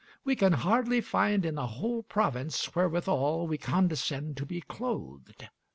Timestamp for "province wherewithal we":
2.01-3.59